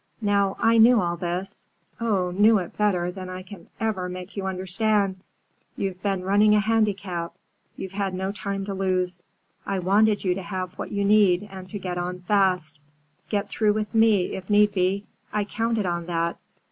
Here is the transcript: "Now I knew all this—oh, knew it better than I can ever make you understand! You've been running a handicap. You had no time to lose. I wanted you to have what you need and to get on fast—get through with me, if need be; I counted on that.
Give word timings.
"Now 0.23 0.55
I 0.57 0.79
knew 0.79 0.99
all 0.99 1.15
this—oh, 1.15 2.31
knew 2.31 2.57
it 2.57 2.75
better 2.75 3.11
than 3.11 3.29
I 3.29 3.43
can 3.43 3.67
ever 3.79 4.09
make 4.09 4.35
you 4.35 4.47
understand! 4.47 5.17
You've 5.77 6.01
been 6.01 6.23
running 6.23 6.55
a 6.55 6.59
handicap. 6.59 7.35
You 7.75 7.87
had 7.89 8.15
no 8.15 8.31
time 8.31 8.65
to 8.65 8.73
lose. 8.73 9.21
I 9.63 9.77
wanted 9.77 10.23
you 10.23 10.33
to 10.33 10.41
have 10.41 10.73
what 10.79 10.91
you 10.91 11.05
need 11.05 11.47
and 11.51 11.69
to 11.69 11.77
get 11.77 11.99
on 11.99 12.21
fast—get 12.21 13.49
through 13.49 13.73
with 13.73 13.93
me, 13.93 14.33
if 14.33 14.49
need 14.49 14.73
be; 14.73 15.05
I 15.31 15.43
counted 15.43 15.85
on 15.85 16.07
that. 16.07 16.39